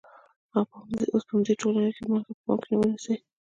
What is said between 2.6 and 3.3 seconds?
کې ونیسئ.